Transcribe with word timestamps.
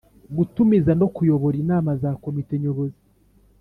Gutumiza 0.37 0.91
no 0.99 1.07
Kuyobora 1.15 1.55
inama 1.63 1.91
za 2.01 2.11
Komite 2.23 2.53
Nyobozi 2.61 3.01